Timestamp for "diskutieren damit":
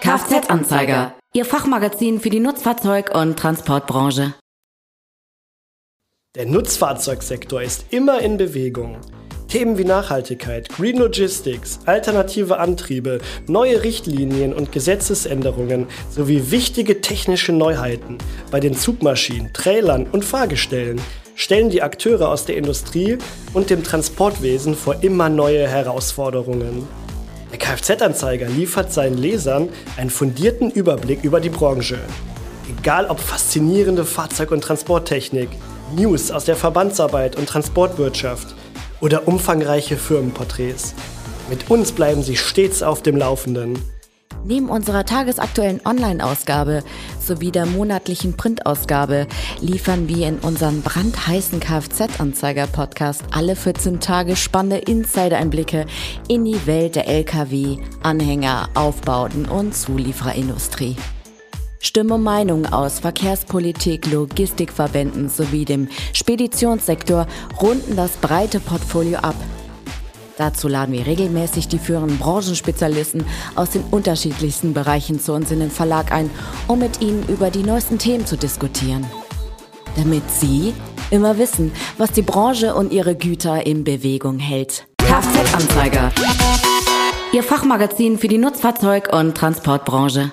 78.38-80.28